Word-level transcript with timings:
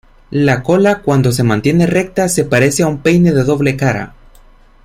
La 0.31 0.63
cola, 0.63 1.03
cuando 1.03 1.31
se 1.31 1.43
mantiene 1.43 1.85
recta, 1.85 2.27
se 2.27 2.43
parece 2.43 2.81
a 2.81 2.87
un 2.87 3.03
peine 3.03 3.33
de 3.33 3.43
doble 3.43 3.77
cara. 3.77 4.15